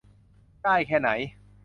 [0.63, 1.09] ได้แค่ไหน